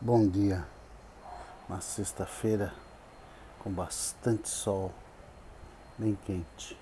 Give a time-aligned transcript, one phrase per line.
[0.00, 0.66] Bom dia,
[1.66, 2.74] uma sexta-feira
[3.60, 4.92] com bastante sol,
[5.96, 6.76] bem quente.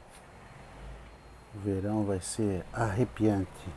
[1.54, 3.68] O verão vai ser arrepiante.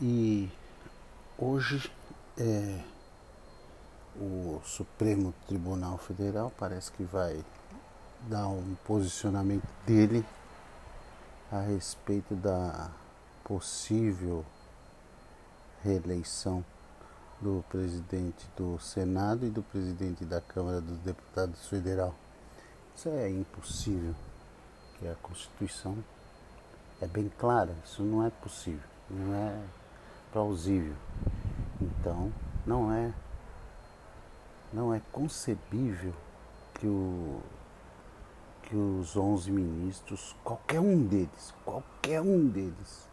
[0.00, 0.48] E
[1.36, 1.92] hoje
[2.38, 2.82] é
[4.16, 7.44] o Supremo Tribunal Federal parece que vai
[8.22, 10.24] dar um posicionamento dele
[11.52, 12.90] a respeito da
[13.44, 14.46] possível
[15.82, 16.64] reeleição
[17.40, 22.14] do presidente do Senado e do presidente da Câmara dos Deputados Federal.
[22.94, 24.14] Isso é impossível,
[24.98, 25.96] que a Constituição
[27.00, 29.58] é bem clara, isso não é possível, não é
[30.32, 30.94] plausível.
[31.80, 32.30] Então,
[32.66, 33.12] não é
[34.72, 36.14] não é concebível
[36.74, 37.40] que o
[38.62, 43.08] que os 11 ministros, qualquer um deles, qualquer um deles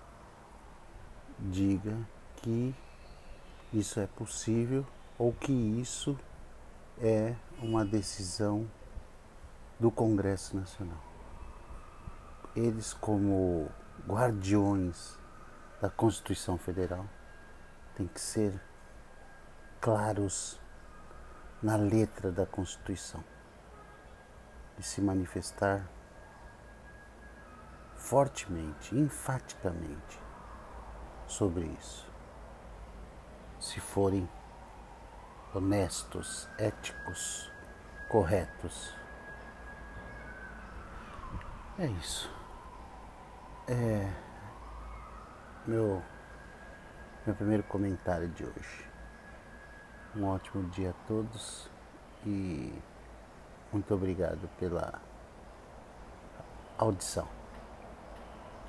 [1.40, 1.98] diga
[2.36, 2.76] que
[3.74, 4.86] isso é possível
[5.18, 6.18] ou que isso
[7.00, 8.70] é uma decisão
[9.80, 11.02] do Congresso Nacional.
[12.56, 13.70] Eles, como
[14.08, 15.18] guardiões
[15.82, 17.06] da Constituição Federal,
[17.96, 18.60] têm que ser
[19.82, 20.60] claros
[21.62, 23.24] na letra da Constituição
[24.80, 25.88] e se manifestar
[27.96, 30.20] fortemente, enfaticamente
[31.28, 32.08] sobre isso
[33.68, 34.28] se forem
[35.54, 37.52] honestos, éticos,
[38.08, 38.94] corretos.
[41.78, 42.32] É isso.
[43.68, 44.10] É
[45.66, 46.02] meu
[47.26, 48.90] meu primeiro comentário de hoje.
[50.16, 51.70] Um ótimo dia a todos
[52.26, 52.74] e
[53.72, 55.02] muito obrigado pela
[56.78, 57.28] audição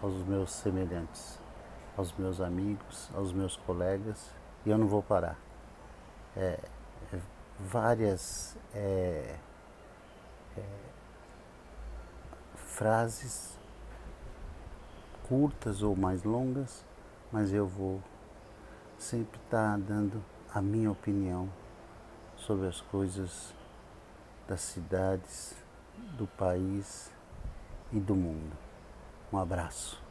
[0.02, 1.38] aos meus semelhantes,
[1.96, 4.36] aos meus amigos, aos meus colegas
[4.68, 5.38] e eu não vou parar.
[6.36, 6.60] É,
[7.58, 9.34] várias é,
[10.56, 10.62] é,
[12.54, 13.58] frases
[15.26, 16.84] curtas ou mais longas,
[17.32, 18.02] mas eu vou
[18.98, 21.48] sempre estar tá dando a minha opinião
[22.36, 23.54] sobre as coisas
[24.46, 25.56] das cidades,
[26.18, 27.10] do país
[27.90, 28.54] e do mundo.
[29.32, 30.07] Um abraço.